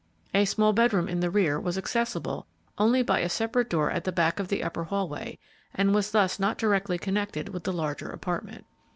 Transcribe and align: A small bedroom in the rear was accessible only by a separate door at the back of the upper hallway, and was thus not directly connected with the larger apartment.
A 0.33 0.45
small 0.45 0.73
bedroom 0.73 1.07
in 1.07 1.19
the 1.19 1.29
rear 1.29 1.59
was 1.59 1.77
accessible 1.77 2.47
only 2.79 3.03
by 3.03 3.19
a 3.19 3.29
separate 3.29 3.69
door 3.69 3.91
at 3.91 4.03
the 4.03 4.11
back 4.11 4.39
of 4.39 4.47
the 4.47 4.63
upper 4.63 4.85
hallway, 4.85 5.37
and 5.75 5.93
was 5.93 6.09
thus 6.09 6.39
not 6.39 6.57
directly 6.57 6.97
connected 6.97 7.49
with 7.49 7.65
the 7.65 7.71
larger 7.71 8.09
apartment. 8.09 8.65